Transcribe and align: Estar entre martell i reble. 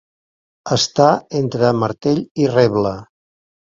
Estar 0.77 1.11
entre 1.43 1.71
martell 1.85 2.27
i 2.47 2.53
reble. 2.59 2.99